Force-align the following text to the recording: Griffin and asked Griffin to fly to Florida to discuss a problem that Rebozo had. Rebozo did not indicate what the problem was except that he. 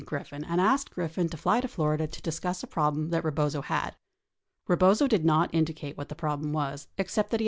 Griffin 0.03 0.43
and 0.43 0.59
asked 0.59 0.89
Griffin 0.89 1.29
to 1.29 1.37
fly 1.37 1.61
to 1.61 1.67
Florida 1.67 2.07
to 2.07 2.21
discuss 2.23 2.63
a 2.63 2.67
problem 2.67 3.11
that 3.11 3.23
Rebozo 3.23 3.61
had. 3.61 3.95
Rebozo 4.67 5.05
did 5.07 5.23
not 5.23 5.53
indicate 5.53 5.95
what 5.95 6.09
the 6.09 6.15
problem 6.15 6.53
was 6.53 6.87
except 6.97 7.29
that 7.29 7.39
he. 7.39 7.39